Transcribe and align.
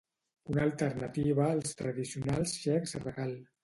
una 0.53 0.63
alternativa 0.69 1.51
als 1.51 1.79
tradicionals 1.83 2.59
xecs 2.67 3.01
regal 3.09 3.43